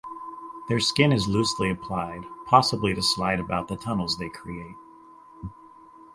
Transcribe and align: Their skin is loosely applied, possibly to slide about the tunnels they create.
Their 0.67 0.79
skin 0.79 1.11
is 1.11 1.27
loosely 1.27 1.69
applied, 1.69 2.23
possibly 2.47 2.95
to 2.95 3.03
slide 3.03 3.39
about 3.39 3.67
the 3.67 3.75
tunnels 3.75 4.17
they 4.17 4.29
create. 4.29 4.75